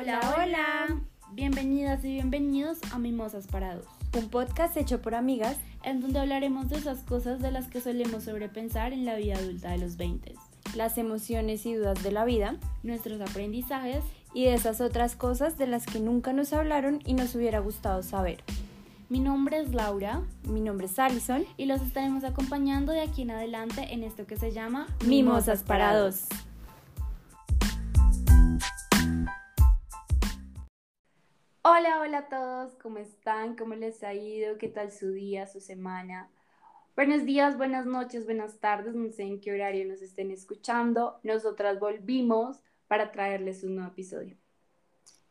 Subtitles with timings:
[0.00, 1.00] Hola, hola.
[1.32, 3.84] Bienvenidas y bienvenidos a Mimosas para Dos,
[4.16, 5.58] un podcast hecho por amigas.
[5.82, 9.72] En donde hablaremos de esas cosas de las que solemos sobrepensar en la vida adulta
[9.72, 10.36] de los 20,
[10.74, 14.02] las emociones y dudas de la vida, nuestros aprendizajes.
[14.32, 18.02] Y de esas otras cosas de las que nunca nos hablaron y nos hubiera gustado
[18.02, 18.42] saber.
[19.10, 21.44] Mi nombre es Laura, mi nombre es Alison.
[21.58, 25.94] Y los estaremos acompañando de aquí en adelante en esto que se llama Mimosas para
[25.94, 26.26] Dos.
[31.72, 33.54] Hola, hola a todos, ¿cómo están?
[33.54, 34.58] ¿Cómo les ha ido?
[34.58, 36.28] ¿Qué tal su día, su semana?
[36.96, 41.20] Buenos días, buenas noches, buenas tardes, no sé en qué horario nos estén escuchando.
[41.22, 42.56] Nosotras volvimos
[42.88, 44.36] para traerles un nuevo episodio.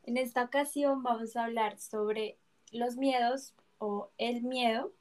[0.04, 2.38] En esta ocasión vamos a hablar sobre
[2.72, 4.94] los miedos o el miedo,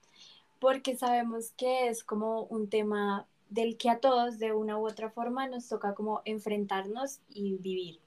[0.59, 5.09] porque sabemos que es como un tema del que a todos de una u otra
[5.09, 8.01] forma nos toca como enfrentarnos y vivir.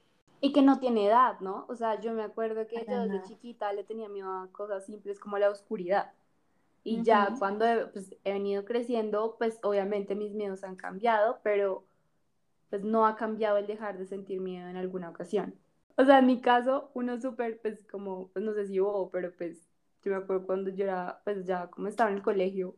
[0.44, 1.66] Y que no tiene edad, ¿no?
[1.68, 5.20] O sea, yo me acuerdo que yo desde chiquita le tenía miedo a cosas simples
[5.20, 6.12] como la oscuridad.
[6.82, 11.84] Y ya cuando he, pues, he venido creciendo, pues obviamente mis miedos han cambiado, pero
[12.70, 15.54] pues no ha cambiado el dejar de sentir miedo en alguna ocasión.
[15.96, 19.32] O sea, en mi caso, uno súper, pues como, pues no sé si hubo, pero
[19.36, 19.68] pues
[20.02, 22.74] yo me acuerdo cuando yo era, pues ya como estaba en el colegio,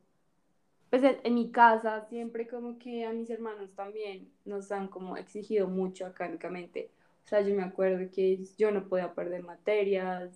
[0.90, 5.16] pues en, en, mi casa siempre como que a mis hermanos también nos han como
[5.16, 6.90] exigido mucho académicamente.
[7.24, 10.30] O sea, yo me acuerdo que yo no podía perder materias.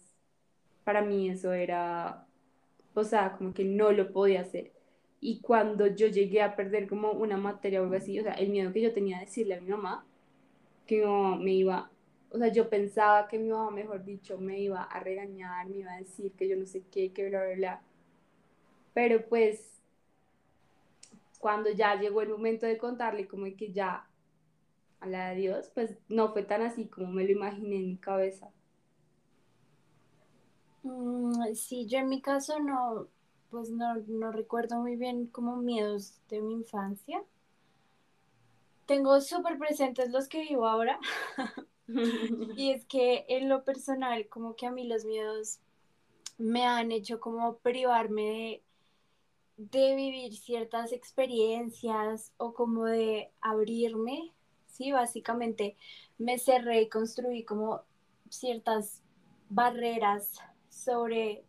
[0.84, 2.26] Para mí eso era,
[2.94, 4.72] o sea, como que no lo podía hacer.
[5.20, 8.50] Y cuando yo llegué a perder como una materia o algo así, o sea, el
[8.50, 10.06] miedo que yo tenía de decirle a mi mamá
[10.86, 11.90] que no me iba,
[12.30, 15.92] o sea, yo pensaba que mi mamá, mejor dicho, me iba a regañar, me iba
[15.92, 17.82] a decir que yo no sé qué, que bla, bla, bla.
[18.94, 19.80] Pero pues,
[21.38, 24.08] cuando ya llegó el momento de contarle, como que ya
[25.00, 27.96] a la de Dios, pues no fue tan así como me lo imaginé en mi
[27.96, 28.50] cabeza.
[30.82, 33.08] Mm, sí, yo en mi caso no,
[33.50, 37.22] pues no, no recuerdo muy bien como miedos de mi infancia.
[38.86, 40.98] Tengo súper presentes los que vivo ahora.
[42.56, 45.60] y es que en lo personal, como que a mí los miedos
[46.38, 48.62] me han hecho como privarme de,
[49.56, 54.32] de vivir ciertas experiencias o como de abrirme
[54.78, 54.92] ¿sí?
[54.92, 55.76] Básicamente
[56.16, 57.82] me cerré y construí como
[58.30, 59.02] ciertas
[59.50, 60.40] barreras
[60.70, 61.44] sobre,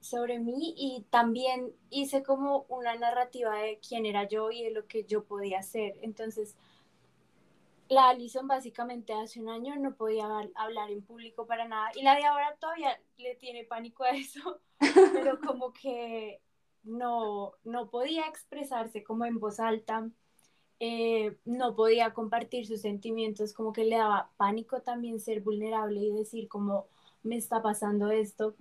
[0.00, 4.86] sobre mí y también hice como una narrativa de quién era yo y de lo
[4.86, 5.98] que yo podía hacer.
[6.02, 6.56] Entonces,
[7.88, 12.14] la Alison básicamente hace un año no podía hablar en público para nada y la
[12.14, 14.60] de ahora todavía le tiene pánico a eso,
[15.12, 16.40] pero como que
[16.82, 20.10] no, no podía expresarse como en voz alta
[20.80, 26.12] eh, no podía compartir sus sentimientos, como que le daba pánico también ser vulnerable y
[26.12, 26.86] decir como
[27.22, 28.54] me está pasando esto.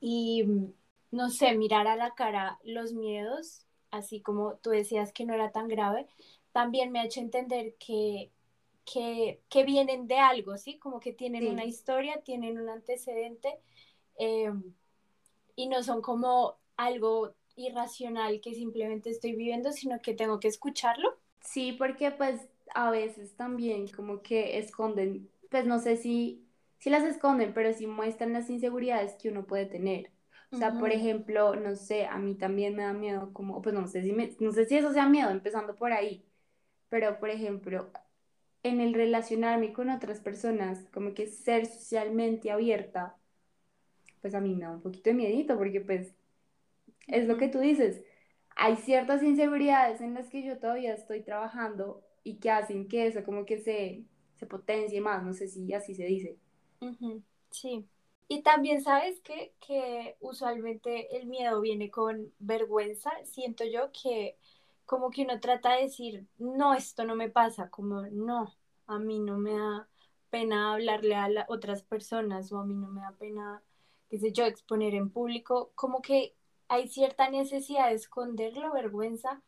[0.00, 0.72] Y mm,
[1.12, 5.50] no sé, mirar a la cara los miedos, así como tú decías que no era
[5.52, 6.06] tan grave,
[6.52, 8.30] también me ha hecho entender que,
[8.84, 10.78] que, que vienen de algo, ¿sí?
[10.78, 13.58] Como que tienen una historia, tienen un antecedente
[14.18, 14.52] eh,
[15.56, 21.23] y no son como algo irracional que simplemente estoy viviendo, sino que tengo que escucharlo
[21.44, 22.40] Sí, porque pues
[22.74, 26.46] a veces también como que esconden, pues no sé si,
[26.78, 30.12] si las esconden, pero sí muestran las inseguridades que uno puede tener.
[30.52, 33.86] O sea, por ejemplo, no sé, a mí también me da miedo como, pues no
[33.88, 36.24] sé si me, no sé si eso sea miedo, empezando por ahí,
[36.90, 37.90] pero por ejemplo,
[38.64, 43.16] en el relacionarme con otras personas, como que ser socialmente abierta,
[44.20, 46.14] pues a mí me da un poquito de miedito, porque pues
[47.08, 48.02] es lo que tú dices,
[48.56, 53.24] hay ciertas inseguridades en las que yo todavía estoy trabajando y que hacen que eso
[53.24, 54.04] como que se,
[54.36, 56.38] se potencie más, no sé si así se dice.
[57.50, 57.88] Sí.
[58.28, 63.10] Y también sabes que, que usualmente el miedo viene con vergüenza.
[63.24, 64.36] Siento yo que
[64.86, 68.54] como que uno trata de decir, no, esto no me pasa, como no,
[68.86, 69.88] a mí no me da
[70.30, 73.62] pena hablarle a otras personas o a mí no me da pena,
[74.10, 76.34] qué sé yo, exponer en público, como que
[76.68, 79.42] hay cierta necesidad de esconderlo, vergüenza,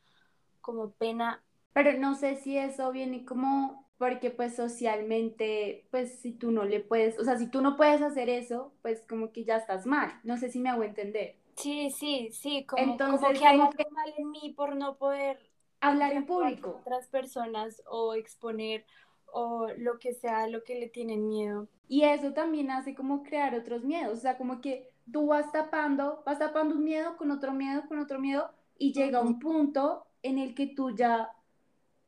[0.60, 1.42] como pena.
[1.72, 6.80] Pero no sé si eso viene como porque pues socialmente, pues si tú no le
[6.80, 10.20] puedes, o sea, si tú no puedes hacer eso, pues como que ya estás mal.
[10.22, 11.36] No sé si me hago entender.
[11.56, 15.38] Sí, sí, sí, como, Entonces, que hay algo mal en mí por no poder
[15.80, 16.78] hablar en público.
[16.80, 18.84] otras personas o exponer
[19.32, 21.68] o lo que sea lo que le tienen miedo.
[21.88, 26.22] Y eso también hace como crear otros miedos, o sea, como que tú vas tapando,
[26.24, 30.38] vas tapando un miedo con otro miedo, con otro miedo, y llega un punto en
[30.38, 31.30] el que tú ya,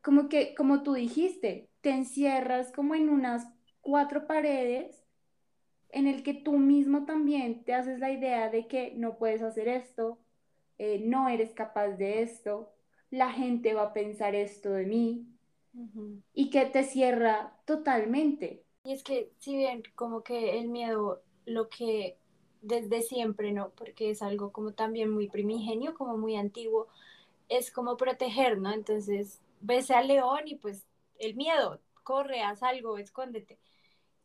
[0.02, 3.46] como que, como tú dijiste, te encierras como en unas
[3.80, 5.04] cuatro paredes
[5.90, 9.68] en el que tú mismo también te haces la idea de que no puedes hacer
[9.68, 10.18] esto,
[10.76, 12.72] eh, no eres capaz de esto,
[13.10, 15.26] la gente va a pensar esto de mí
[16.34, 18.64] y que te cierra totalmente.
[18.84, 22.18] Y es que si bien como que el miedo, lo que
[22.62, 23.70] desde siempre, ¿no?
[23.70, 26.88] Porque es algo como también muy primigenio, como muy antiguo,
[27.48, 28.72] es como proteger, ¿no?
[28.72, 30.86] Entonces, ves al león y pues
[31.18, 33.58] el miedo, corre, haz algo, escóndete.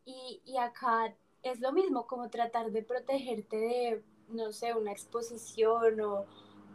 [0.04, 6.00] Y, y acá es lo mismo, como tratar de protegerte de, no sé, una exposición
[6.00, 6.26] o,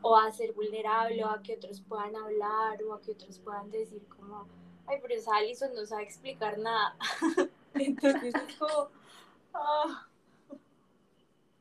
[0.01, 3.69] o a ser vulnerable o a que otros puedan hablar o a que otros puedan
[3.69, 4.47] decir como,
[4.87, 6.95] ay, pero esa Alison no sabe explicar nada.
[7.73, 8.89] Entonces es como,
[9.53, 10.08] ah.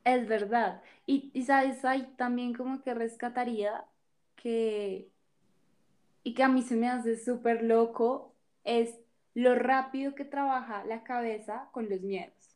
[0.09, 0.81] Es verdad.
[1.05, 3.85] Y, y sabes, ahí también como que rescataría
[4.35, 5.11] que,
[6.23, 8.33] y que a mí se me hace súper loco,
[8.63, 8.95] es
[9.35, 12.55] lo rápido que trabaja la cabeza con los miedos.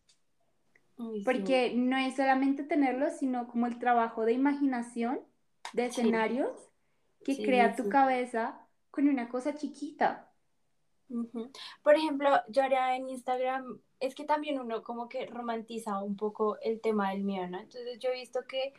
[1.24, 5.22] Porque no es solamente tenerlos, sino como el trabajo de imaginación,
[5.74, 6.72] de escenarios,
[7.24, 10.32] que crea tu cabeza con una cosa chiquita.
[11.84, 16.58] Por ejemplo, yo haría en Instagram, es que también uno como que romantiza un poco
[16.60, 17.60] el tema del miedo, ¿no?
[17.60, 18.74] Entonces yo he visto que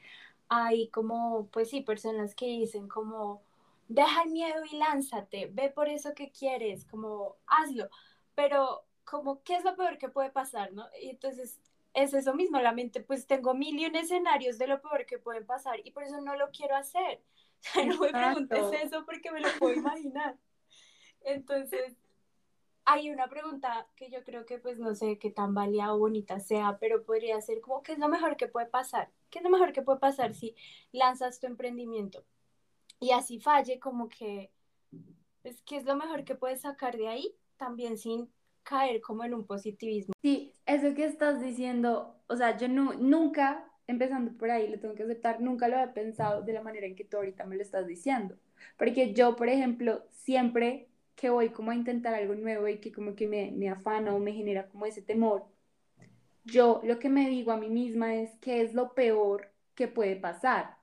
[0.49, 3.43] hay como, pues sí, personas que dicen como,
[3.88, 7.88] deja el miedo y lánzate, ve por eso que quieres, como, hazlo,
[8.35, 10.87] pero como, ¿qué es lo peor que puede pasar, no?
[11.00, 11.59] Y entonces
[11.94, 15.19] es eso mismo, la mente, pues tengo mil y un escenarios de lo peor que
[15.19, 17.23] pueden pasar y por eso no lo quiero hacer.
[17.67, 20.37] O sea, no me preguntes eso porque me lo puedo imaginar.
[21.23, 21.97] Entonces,
[22.86, 26.40] hay una pregunta que yo creo que pues no sé qué tan válida o bonita
[26.40, 29.10] sea, pero podría ser como, ¿qué es lo mejor que puede pasar?
[29.31, 30.54] ¿Qué es lo mejor que puede pasar si
[30.92, 32.25] lanzas tu emprendimiento
[33.00, 34.50] y así falle como que,
[35.42, 37.34] pues, ¿qué es lo mejor que puedes sacar de ahí?
[37.56, 38.31] También sin
[38.62, 40.14] caer como en un positivismo.
[40.22, 44.94] Sí, eso que estás diciendo, o sea, yo no, nunca, empezando por ahí, lo tengo
[44.94, 47.62] que aceptar, nunca lo había pensado de la manera en que tú ahorita me lo
[47.62, 48.37] estás diciendo.
[48.78, 53.14] Porque yo, por ejemplo, siempre que voy como a intentar algo nuevo y que como
[53.14, 55.46] que me, me afana o me genera como ese temor,
[56.44, 60.16] yo lo que me digo a mí misma es qué es lo peor que puede
[60.16, 60.76] pasar.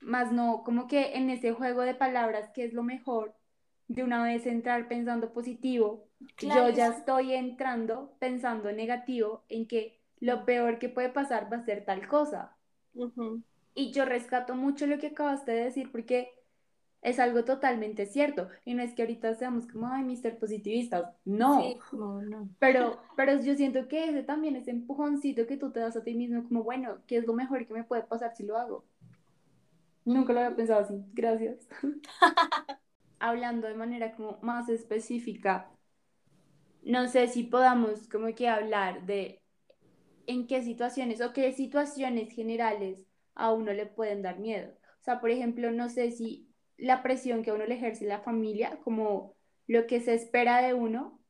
[0.00, 3.34] Más no como que en ese juego de palabras, qué es lo mejor,
[3.88, 6.08] de una vez entrar pensando positivo,
[6.40, 11.64] yo ya estoy entrando pensando negativo en que lo peor que puede pasar va a
[11.64, 12.56] ser tal cosa.
[13.74, 16.32] Y yo rescato mucho lo que acabaste de decir porque
[17.02, 18.48] es algo totalmente cierto.
[18.64, 21.14] Y no es que ahorita seamos como, ay, mister positivistas.
[21.24, 21.62] No.
[21.92, 22.48] no, no.
[22.58, 26.14] Pero, pero yo siento que ese también, ese empujoncito que tú te das a ti
[26.14, 28.84] mismo, como, bueno, ¿qué es lo mejor que me puede pasar si lo hago?
[30.04, 31.04] Nunca lo había pensado así.
[31.12, 31.68] Gracias.
[33.20, 35.70] Hablando de manera como más específica,
[36.82, 39.42] no sé si podamos como que hablar de
[40.26, 43.04] en qué situaciones o qué situaciones generales
[43.34, 44.72] a uno le pueden dar miedo.
[45.00, 46.47] O sea, por ejemplo, no sé si
[46.78, 49.34] la presión que a uno le ejerce la familia, como
[49.66, 51.20] lo que se espera de uno,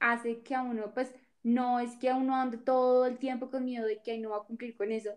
[0.00, 3.64] hace que a uno, pues no es que a uno ande todo el tiempo con
[3.64, 5.12] miedo de que no va a cumplir con eso,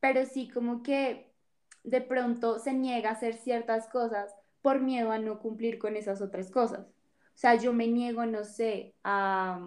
[0.00, 1.32] pero sí como que
[1.82, 6.20] de pronto se niega a hacer ciertas cosas por miedo a no cumplir con esas
[6.20, 6.86] otras cosas.
[6.86, 9.66] O sea, yo me niego, no sé, a,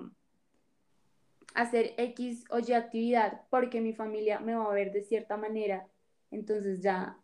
[1.55, 5.87] hacer X o Y actividad porque mi familia me va a ver de cierta manera,
[6.31, 7.19] entonces ya,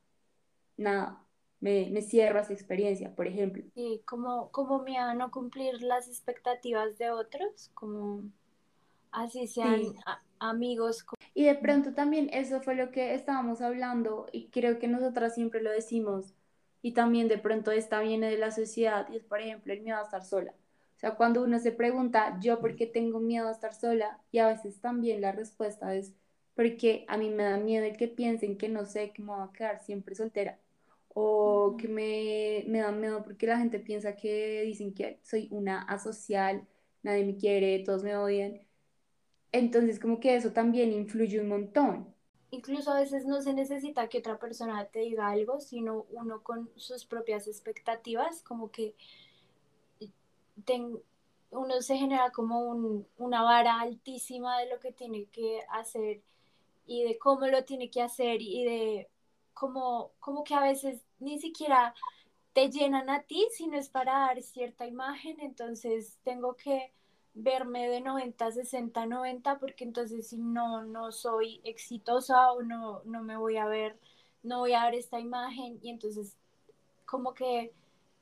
[0.77, 1.25] nada,
[1.59, 3.63] me, me cierro a esa experiencia, por ejemplo.
[3.75, 8.23] Y como, como me a no cumplir las expectativas de otros, como
[9.11, 9.81] así sean
[10.39, 11.05] amigos.
[11.33, 15.61] Y de pronto también eso fue lo que estábamos hablando y creo que nosotras siempre
[15.61, 16.33] lo decimos
[16.81, 19.97] y también de pronto esta viene de la sociedad y es por ejemplo el miedo
[19.99, 20.53] a estar sola.
[20.95, 24.39] O sea, cuando uno se pregunta, yo por qué tengo miedo a estar sola y
[24.39, 26.13] a veces también la respuesta es
[26.55, 29.47] porque a mí me da miedo el que piensen que no sé que me voy
[29.47, 30.59] a quedar siempre soltera
[31.21, 35.81] o que me, me da miedo porque la gente piensa que dicen que soy una
[35.81, 36.65] asocial,
[37.03, 38.61] nadie me quiere, todos me odian.
[39.51, 42.13] Entonces como que eso también influye un montón.
[42.51, 46.69] Incluso a veces no se necesita que otra persona te diga algo, sino uno con
[46.75, 48.95] sus propias expectativas, como que
[51.51, 56.21] uno se genera como un, una vara altísima de lo que tiene que hacer
[56.87, 59.09] y de cómo lo tiene que hacer y de
[59.53, 61.93] como, como que a veces ni siquiera
[62.53, 66.91] te llenan a ti, sino es para dar cierta imagen, entonces tengo que
[67.33, 73.23] verme de 90, 60, 90, porque entonces si no, no soy exitosa o no, no
[73.23, 73.99] me voy a ver,
[74.43, 76.37] no voy a dar esta imagen y entonces
[77.05, 77.73] como que...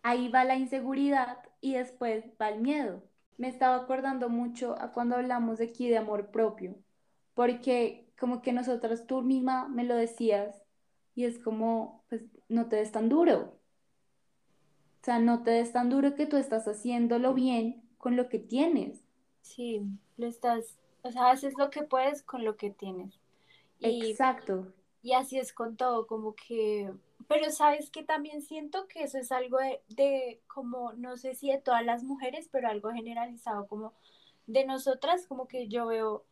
[0.04, 3.04] Ahí va la inseguridad y después va el miedo.
[3.38, 6.76] me estaba acordando mucho a cuando hablamos de aquí de amor propio,
[7.34, 10.64] porque como que nosotras tú misma me lo decías
[11.16, 11.97] y es como,
[12.50, 13.54] no te des tan duro.
[15.02, 18.40] O sea, no te des tan duro que tú estás haciéndolo bien con lo que
[18.40, 19.04] tienes.
[19.42, 19.82] Sí,
[20.18, 23.20] lo estás, o sea, haces lo que puedes con lo que tienes.
[23.82, 24.74] Exacto.
[25.02, 26.92] Y así es con todo, como que,
[27.28, 31.52] pero sabes que también siento que eso es algo de, de, como, no sé si
[31.52, 33.94] de todas las mujeres, pero algo generalizado, como
[34.48, 36.26] de nosotras, como que yo veo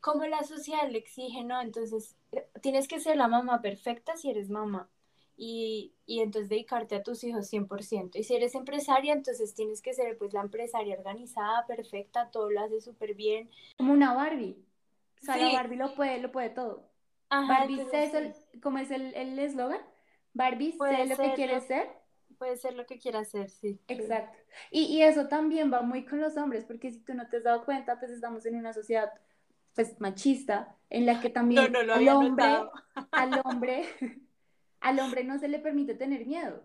[0.00, 1.60] como la sociedad le exige, ¿no?
[1.62, 2.14] Entonces,
[2.60, 4.88] tienes que ser la mamá perfecta si eres mamá.
[5.36, 8.10] Y, y, entonces dedicarte a tus hijos 100%.
[8.14, 12.60] Y si eres empresaria, entonces tienes que ser pues la empresaria organizada, perfecta, todo lo
[12.60, 13.50] hace súper bien.
[13.76, 14.56] Como una Barbie.
[15.20, 16.88] O sea, la Barbie lo puede, lo puede todo.
[17.30, 19.80] Barbie sé, ¿cómo es el eslogan?
[20.34, 21.88] Barbie sé lo que quiere ser.
[22.38, 23.80] Puede ser lo que quiera ser, sí.
[23.86, 24.36] Exacto.
[24.70, 27.44] Y, y eso también va muy con los hombres, porque si tú no te has
[27.44, 29.10] dado cuenta, pues estamos en una sociedad
[29.74, 32.68] pues machista, en la que también no, al hombre, al hombre,
[33.12, 33.84] al hombre
[34.92, 36.62] no se le permite tener miedo.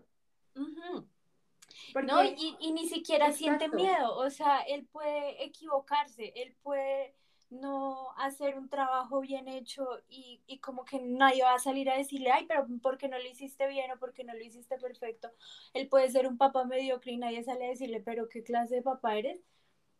[2.02, 7.14] no, y, y, ni siquiera siente miedo, o sea, él puede equivocarse, él puede
[7.50, 11.96] no hacer un trabajo bien hecho y, y, como que nadie va a salir a
[11.96, 14.78] decirle, ay, pero ¿por qué no lo hiciste bien o por qué no lo hiciste
[14.78, 15.30] perfecto?
[15.74, 18.82] Él puede ser un papá mediocre y nadie sale a decirle, pero ¿qué clase de
[18.82, 19.40] papá eres?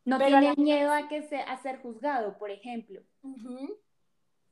[0.04, 3.02] No tiene miedo a, que se, a ser juzgado, por ejemplo.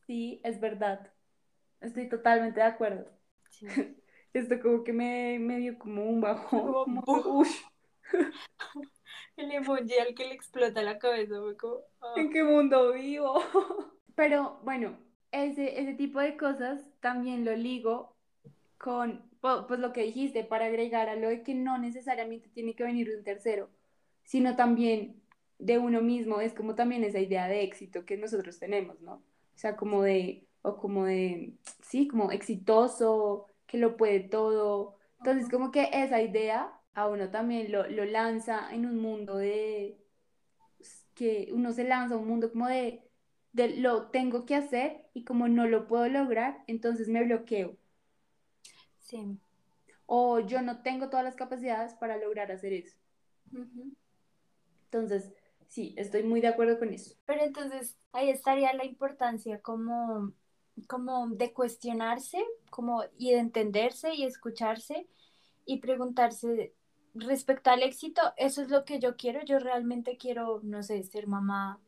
[0.07, 1.13] Sí, es verdad.
[1.81, 3.18] Estoy totalmente de acuerdo.
[4.33, 6.85] Esto como que me, me dio como un bajo.
[6.85, 7.45] Como,
[9.37, 11.81] El emoji al que le explota la cabeza fue como...
[12.01, 12.15] Ah".
[12.17, 13.35] ¿En qué mundo vivo?
[14.15, 14.99] Pero bueno,
[15.31, 18.17] ese, ese tipo de cosas también lo ligo
[18.79, 22.83] con pues lo que dijiste, para agregar a lo de que no necesariamente tiene que
[22.83, 23.71] venir de un tercero,
[24.25, 25.23] sino también
[25.59, 29.15] de uno mismo, es como también esa idea de éxito que nosotros tenemos, ¿no?
[29.15, 34.97] O sea, como de, o como de, sí, como exitoso, que lo puede todo.
[35.19, 39.99] Entonces, como que esa idea a uno también lo, lo lanza en un mundo de,
[41.15, 43.03] que uno se lanza a un mundo como de,
[43.53, 47.77] de lo tengo que hacer y como no lo puedo lograr, entonces me bloqueo.
[49.01, 49.39] Sí.
[50.07, 52.97] O yo no tengo todas las capacidades para lograr hacer eso.
[54.85, 55.33] Entonces,
[55.67, 57.17] sí, estoy muy de acuerdo con eso.
[57.27, 60.33] Pero entonces ahí estaría la importancia como,
[60.87, 65.07] como de cuestionarse, como y de entenderse y escucharse
[65.65, 66.73] y preguntarse
[67.15, 71.27] respecto al éxito, eso es lo que yo quiero, yo realmente quiero, no sé, ser
[71.27, 71.81] mamá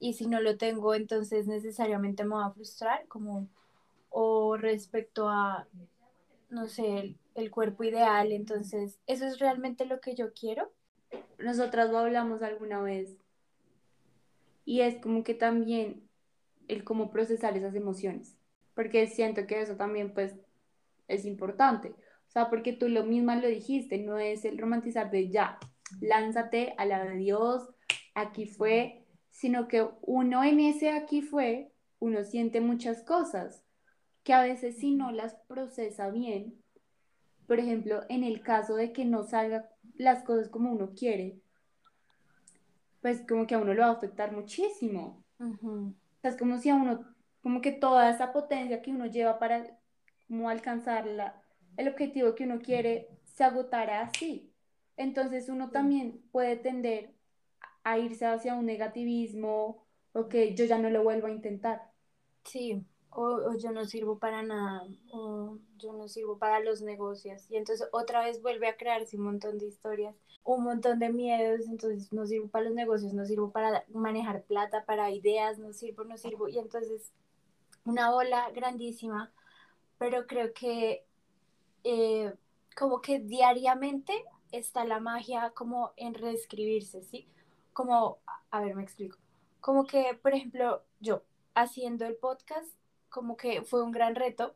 [0.00, 3.48] y si no lo tengo, entonces necesariamente me va a frustrar, como,
[4.08, 5.68] o respecto a,
[6.48, 10.70] no sé, el cuerpo ideal, entonces, ¿eso es realmente lo que yo quiero?
[11.38, 13.16] nosotras lo hablamos alguna vez.
[14.64, 16.08] Y es como que también
[16.70, 18.36] el cómo procesar esas emociones.
[18.74, 20.34] Porque siento que eso también pues
[21.08, 21.90] es importante.
[22.28, 25.58] O sea, porque tú lo misma lo dijiste, no es el romantizar de ya,
[26.00, 27.68] lánzate a la de Dios,
[28.14, 33.64] aquí fue, sino que uno en ese aquí fue, uno siente muchas cosas
[34.22, 36.62] que a veces si no las procesa bien,
[37.46, 41.40] por ejemplo, en el caso de que no salga las cosas como uno quiere,
[43.00, 45.24] pues como que a uno lo va a afectar muchísimo.
[45.40, 47.04] O sea, es como si a uno,
[47.42, 49.78] como que toda esa potencia que uno lleva para
[50.28, 51.42] como alcanzar la,
[51.76, 54.52] el objetivo que uno quiere se agotara así.
[54.96, 57.14] Entonces uno también puede tender
[57.84, 61.90] a irse hacia un negativismo o que yo ya no lo vuelvo a intentar.
[62.44, 67.46] Sí, o, yo no sirvo para nada, o yo no sirvo para los negocios.
[67.50, 70.14] Y entonces otra vez vuelve a crearse un montón de historias,
[70.44, 74.84] un montón de miedos, entonces no sirvo para los negocios, no sirvo para manejar plata,
[74.84, 76.48] para ideas, no sirvo, no sirvo.
[76.48, 77.12] Y entonces
[77.84, 79.32] una bola grandísima,
[79.98, 81.04] pero creo que
[81.84, 82.32] eh,
[82.76, 84.12] como que diariamente
[84.52, 87.28] está la magia como en reescribirse, ¿sí?
[87.72, 88.18] Como,
[88.50, 89.18] a ver, me explico.
[89.60, 91.22] Como que, por ejemplo, yo
[91.54, 92.68] haciendo el podcast,
[93.10, 94.54] como que fue un gran reto,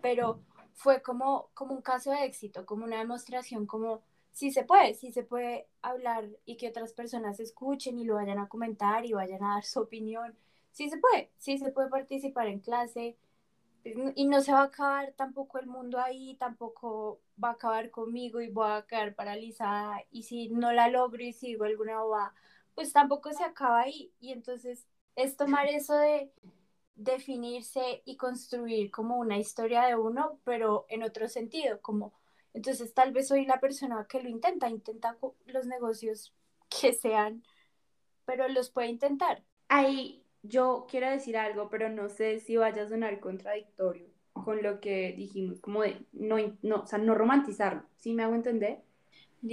[0.00, 0.40] pero
[0.74, 5.12] fue como, como un caso de éxito, como una demostración, como si se puede, si
[5.12, 9.44] se puede hablar y que otras personas escuchen y lo vayan a comentar y vayan
[9.44, 10.34] a dar su opinión.
[10.72, 13.16] Sí se puede, sí se puede participar en clase
[13.84, 18.40] y no se va a acabar tampoco el mundo ahí, tampoco va a acabar conmigo
[18.40, 22.32] y voy a quedar paralizada y si no la logro y sigo alguna boba,
[22.74, 24.86] pues tampoco se acaba ahí y entonces
[25.16, 26.30] es tomar eso de
[26.94, 32.12] definirse y construir como una historia de uno, pero en otro sentido, como
[32.54, 36.34] entonces tal vez soy la persona que lo intenta, intenta los negocios
[36.80, 37.42] que sean,
[38.24, 39.42] pero los puede intentar.
[39.68, 44.80] Ahí yo quiero decir algo, pero no sé si vaya a sonar contradictorio con lo
[44.80, 48.82] que dijimos, como de no, no, o sea, no romantizarlo, ¿sí me hago entender?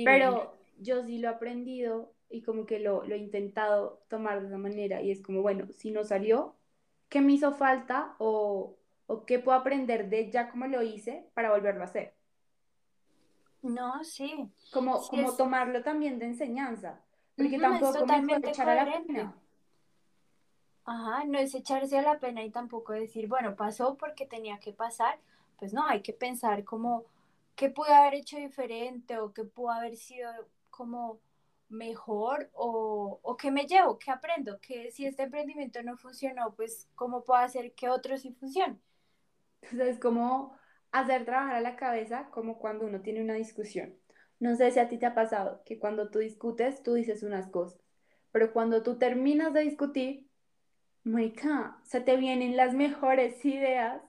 [0.04, 4.48] Pero yo sí lo he aprendido y como que lo, lo he intentado tomar de
[4.48, 6.56] esa manera y es como, bueno, si no salió,
[7.10, 11.52] ¿qué me hizo falta o, o qué puedo aprender de ya como lo hice para
[11.52, 12.14] volverlo a hacer?
[13.62, 14.50] No, sí.
[14.72, 17.02] Como, como tomarlo también de enseñanza,
[17.36, 19.36] porque tampoco me puedo echar a la pena.
[20.86, 24.72] Ajá, no es echarse a la pena y tampoco decir, bueno, pasó porque tenía que
[24.72, 25.20] pasar.
[25.58, 27.04] Pues no, hay que pensar como
[27.56, 30.32] qué pude haber hecho diferente o qué pudo haber sido
[30.70, 31.20] como
[31.70, 36.90] mejor o, o qué me llevo, qué aprendo, que si este emprendimiento no funcionó, pues
[36.96, 38.80] cómo puedo hacer que otro sí funcione.
[39.62, 40.58] Entonces, es como
[40.92, 43.96] hacer trabajar a la cabeza como cuando uno tiene una discusión.
[44.40, 47.48] No sé si a ti te ha pasado que cuando tú discutes, tú dices unas
[47.50, 47.80] cosas,
[48.32, 50.28] pero cuando tú terminas de discutir,
[51.04, 54.02] Marica, se te vienen las mejores ideas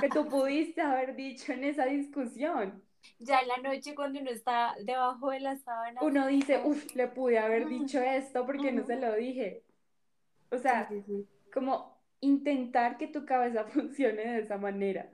[0.00, 2.82] que tú pudiste haber dicho en esa discusión.
[3.18, 6.00] Ya en la noche cuando uno está debajo de la sábana.
[6.02, 9.64] Uno dice, uff, le pude haber dicho esto porque no se lo dije.
[10.50, 10.88] O sea,
[11.52, 15.10] como intentar que tu cabeza funcione de esa manera.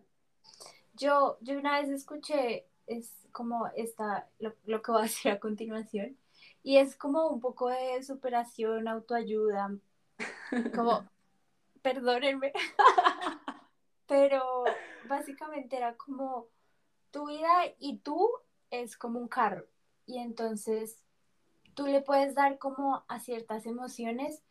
[0.95, 5.41] Yo, yo una vez escuché, es como esta, lo, lo que voy a decir a
[5.41, 6.17] continuación,
[6.63, 9.77] y es como un poco de superación, autoayuda,
[10.75, 11.09] como,
[11.83, 12.53] perdónenme,
[14.07, 14.65] pero
[15.09, 16.47] básicamente era como
[17.15, 18.29] tu vida y tú
[18.71, 19.67] es como un carro,
[20.05, 21.05] y entonces
[21.75, 24.43] tú le puedes dar como a ciertas emociones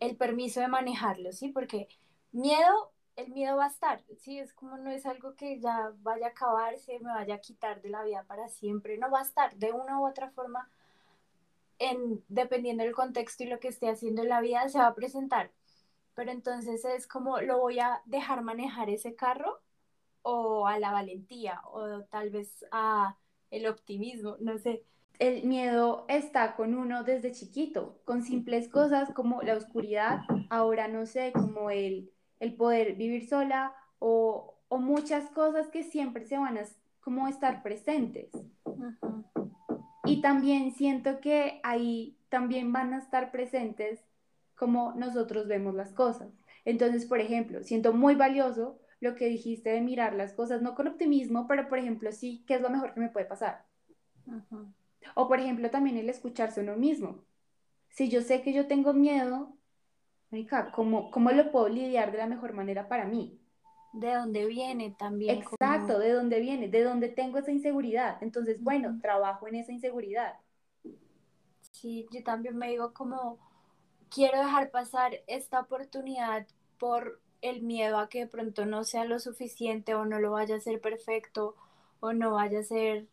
[0.00, 1.50] el permiso de manejarlo, ¿sí?
[1.50, 1.88] Porque
[2.32, 4.38] miedo el miedo va a estar, ¿sí?
[4.38, 7.90] Es como no es algo que ya vaya a acabarse, me vaya a quitar de
[7.90, 10.70] la vida para siempre, no va a estar de una u otra forma,
[11.78, 14.94] en, dependiendo del contexto y lo que esté haciendo en la vida, se va a
[14.94, 15.50] presentar.
[16.14, 19.60] Pero entonces es como, ¿lo voy a dejar manejar ese carro?
[20.22, 23.16] O a la valentía, o tal vez a
[23.50, 24.84] el optimismo, no sé.
[25.18, 31.04] El miedo está con uno desde chiquito, con simples cosas como la oscuridad, ahora no
[31.04, 36.62] sé, como el el poder vivir sola o, muchas cosas que siempre se van a
[37.00, 38.30] como estar presentes.
[40.04, 44.00] Y también siento que ahí también van a estar presentes
[44.56, 46.28] como nosotros vemos las cosas.
[46.64, 50.86] Entonces, por ejemplo, siento muy valioso lo que dijiste de mirar las cosas, no con
[50.86, 53.64] optimismo, pero por ejemplo, sí, ¿qué es lo mejor que me puede pasar?
[55.14, 57.24] O por ejemplo, también el escucharse uno mismo.
[57.88, 59.56] Si yo sé que yo tengo miedo,
[60.74, 63.40] ¿cómo, ¿cómo lo puedo lidiar de la mejor manera para mí?
[63.94, 65.38] De dónde viene también.
[65.38, 68.22] Exacto, de dónde viene, de dónde tengo esa inseguridad.
[68.22, 70.34] Entonces, bueno, trabajo en esa inseguridad.
[71.72, 73.38] Sí, yo también me digo como,
[74.14, 76.46] quiero dejar pasar esta oportunidad
[76.78, 80.56] por el miedo a que de pronto no sea lo suficiente o no lo vaya
[80.56, 81.56] a ser perfecto
[82.00, 83.06] o no vaya a ser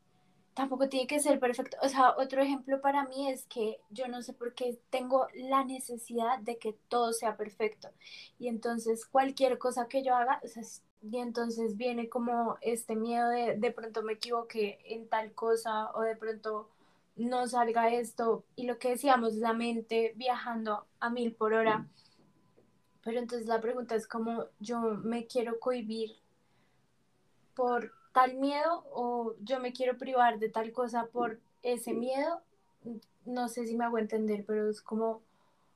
[0.57, 1.77] tampoco tiene que ser perfecto.
[1.83, 5.63] O sea, otro ejemplo para mí es que yo no sé por qué tengo la
[5.63, 7.89] necesidad de que todo sea perfecto.
[8.39, 10.63] Y entonces cualquier cosa que yo haga, o sea,
[11.03, 16.01] y entonces viene como este miedo de de pronto me equivoqué en tal cosa o
[16.01, 16.69] de pronto
[17.15, 18.43] no salga esto.
[18.55, 21.87] Y lo que decíamos, la mente viajando a mil por hora.
[23.07, 26.17] Pero entonces la pregunta es como yo me quiero cohibir
[27.55, 32.41] por tal miedo o yo me quiero privar de tal cosa por ese miedo,
[33.23, 35.21] no sé si me hago entender, pero es como,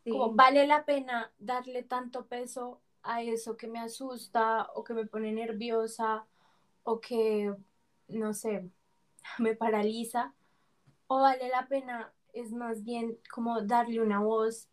[0.03, 5.05] como vale la pena darle tanto peso a eso que me asusta o que me
[5.05, 6.25] pone nerviosa
[6.83, 7.55] o que,
[8.09, 8.69] no sé,
[9.39, 10.33] me paraliza,
[11.07, 14.67] o vale la pena, es más bien como darle una voz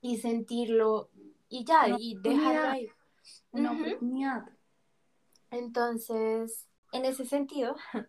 [0.00, 1.10] y sentirlo
[1.50, 2.88] y ya, y dejarlo ahí.
[3.50, 4.48] Una oportunidad.
[5.50, 7.76] Entonces, en ese sentido,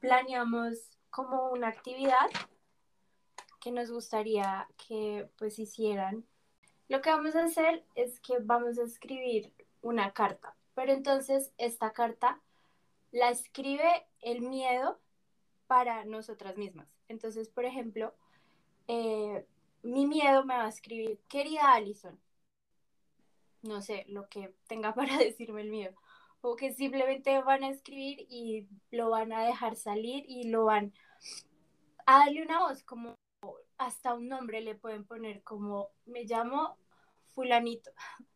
[0.00, 2.28] planeamos como una actividad
[3.60, 6.26] que nos gustaría que pues hicieran.
[6.88, 11.92] Lo que vamos a hacer es que vamos a escribir una carta, pero entonces esta
[11.92, 12.40] carta
[13.12, 14.98] la escribe el miedo
[15.66, 16.88] para nosotras mismas.
[17.08, 18.14] Entonces, por ejemplo,
[18.88, 19.46] eh,
[19.82, 22.18] mi miedo me va a escribir, querida Alison,
[23.62, 25.94] no sé, lo que tenga para decirme el miedo
[26.42, 30.92] o que simplemente van a escribir y lo van a dejar salir y lo van
[32.06, 33.16] a darle una voz, como
[33.78, 36.76] hasta un nombre le pueden poner, como me llamo
[37.28, 37.90] fulanito.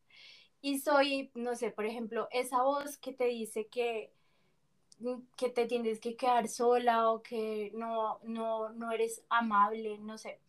[0.61, 4.15] Y soy, no sé, por ejemplo, esa voz que te dice que,
[5.37, 10.41] que te tienes que quedar sola o que no, no, no eres amable, no sé.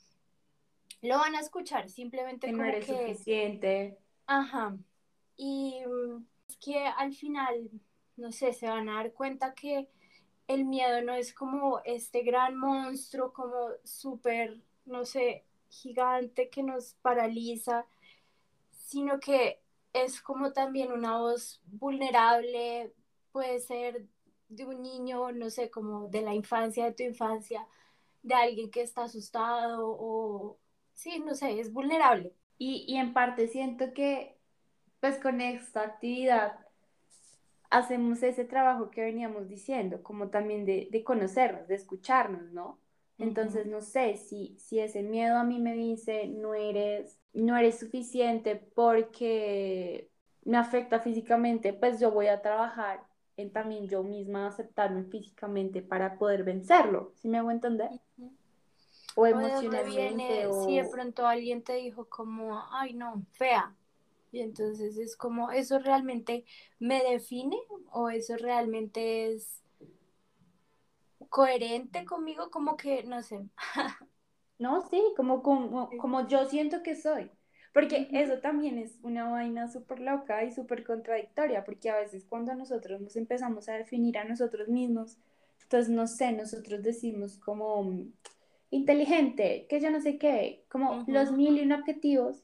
[1.02, 2.94] lo van a escuchar, simplemente que como no eres que...
[2.94, 3.98] suficiente.
[4.28, 4.78] Ajá.
[5.38, 7.70] Y mm, es que al final,
[8.18, 9.90] no sé, se van a dar cuenta que
[10.48, 16.96] el miedo no es como este gran monstruo, como súper, no sé, gigante que nos
[17.02, 17.86] paraliza,
[18.72, 19.62] sino que
[19.94, 22.94] es como también una voz vulnerable,
[23.32, 24.08] puede ser
[24.50, 27.68] de un niño, no sé, como de la infancia, de tu infancia,
[28.24, 30.60] de alguien que está asustado o,
[30.96, 32.34] sí, no sé, es vulnerable.
[32.58, 34.38] Y, y en parte siento que,
[35.02, 36.60] pues con esta actividad,
[37.70, 42.80] hacemos ese trabajo que veníamos diciendo, como también de, de conocernos, de escucharnos, ¿no?
[43.20, 47.80] Entonces, no sé, si, si ese miedo a mí me dice, no eres, no eres
[47.80, 50.12] suficiente porque
[50.44, 53.02] me afecta físicamente, pues yo voy a trabajar
[53.38, 57.92] en también yo misma aceptarme físicamente para poder vencerlo, ¿sí me hago entender?
[59.16, 60.46] O emocionalmente.
[60.48, 60.66] O...
[60.66, 63.76] Si de pronto alguien te dijo como, ay no, fea,
[64.36, 66.44] y entonces es como, ¿eso realmente
[66.78, 67.58] me define
[67.90, 69.64] o eso realmente es
[71.30, 72.52] coherente conmigo?
[72.52, 73.48] Como que, no sé.
[74.60, 77.32] no, sí, como, como, como yo siento que soy.
[77.72, 82.54] Porque eso también es una vaina súper loca y súper contradictoria, porque a veces cuando
[82.56, 85.18] nosotros nos empezamos a definir a nosotros mismos,
[85.64, 88.06] entonces, no sé, nosotros decimos como
[88.76, 92.44] inteligente, que yo no sé qué, como los mil y un objetivos,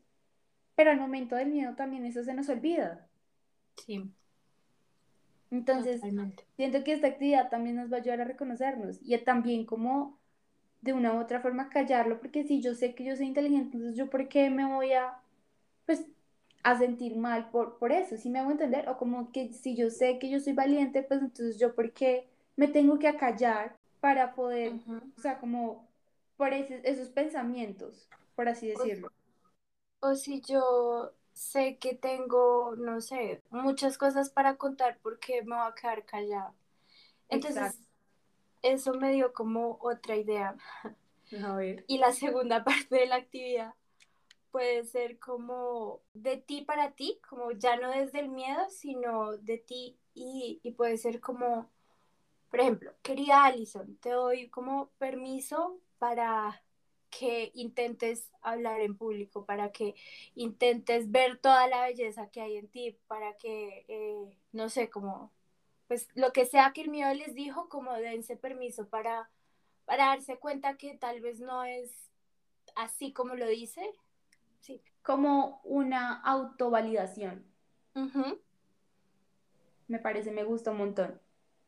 [0.76, 3.08] pero al momento del miedo también eso se nos olvida.
[3.78, 4.10] Sí.
[5.52, 6.02] Entonces,
[6.56, 10.18] siento que esta actividad también nos va a ayudar a reconocernos y también como
[10.82, 13.98] de una u otra forma callarlo, porque si yo sé que yo soy inteligente, entonces
[13.98, 15.20] yo por qué me voy a,
[15.86, 16.08] pues,
[16.64, 19.90] a sentir mal por, por eso, si me hago entender, o como que si yo
[19.90, 24.34] sé que yo soy valiente, pues entonces yo por qué me tengo que acallar para
[24.34, 24.74] poder,
[25.18, 25.91] o sea, como
[26.42, 29.12] por esos pensamientos, por así decirlo
[30.02, 35.68] o si yo sé que tengo, no sé, muchas cosas para contar porque me voy
[35.68, 36.54] a quedar callada.
[37.30, 37.80] Entonces,
[38.62, 40.58] eso me dio como otra idea.
[41.44, 41.86] A ver.
[41.88, 43.74] Y la segunda parte de la actividad
[44.52, 49.60] puede ser como de ti para ti, como ya no desde el miedo, sino de
[49.60, 51.70] ti y, y puede ser como,
[52.50, 56.64] por ejemplo, querida Alison, te doy como permiso para
[57.12, 59.94] que intentes hablar en público, para que
[60.34, 65.32] intentes ver toda la belleza que hay en ti, para que, eh, no sé, como,
[65.88, 69.30] pues lo que sea que el miedo les dijo, como dense permiso para,
[69.86, 72.10] para darse cuenta que tal vez no es
[72.76, 73.88] así como lo dice.
[74.60, 74.82] Sí.
[75.04, 77.46] Como una autovalidación.
[79.88, 81.22] Me parece, me gusta un montón.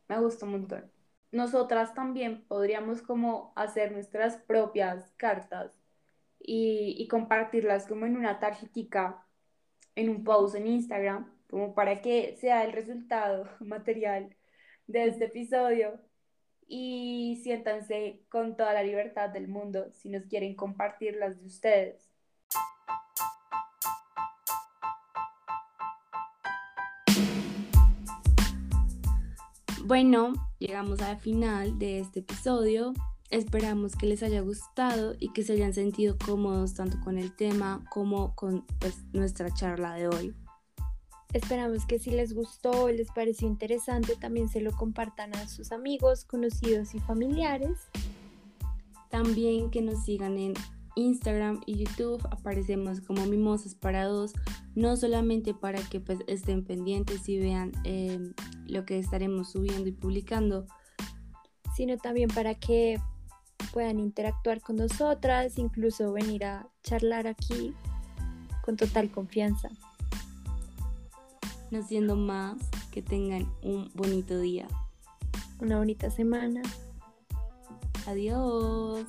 [0.07, 0.91] Me gusta un montón
[1.33, 5.73] nosotras también podríamos como hacer nuestras propias cartas
[6.39, 9.25] y, compartirlas como en una tarjetica,
[9.95, 14.35] en un post en Instagram, como para que sea el resultado material
[14.87, 15.99] de este episodio
[16.67, 22.12] y siéntanse con toda la libertad del mundo si nos quieren compartir las de ustedes.
[29.93, 32.93] Bueno, llegamos al final de este episodio.
[33.29, 37.86] Esperamos que les haya gustado y que se hayan sentido cómodos tanto con el tema
[37.91, 40.34] como con pues, nuestra charla de hoy.
[41.32, 45.71] Esperamos que si les gustó o les pareció interesante también se lo compartan a sus
[45.71, 47.77] amigos, conocidos y familiares.
[49.12, 50.56] También que nos sigan en
[50.95, 54.34] Instagram y YouTube aparecemos como Mimosas para dos,
[54.73, 58.34] no solamente para que pues estén pendientes y vean em,
[58.73, 60.65] lo que estaremos subiendo y publicando,
[61.75, 62.99] sino también para que
[63.71, 67.73] puedan interactuar con nosotras, incluso venir a charlar aquí
[68.63, 69.69] con total confianza.
[71.71, 72.57] No siendo más,
[72.91, 74.67] que tengan un bonito día.
[75.59, 76.62] Una bonita semana.
[78.05, 79.05] Adiós.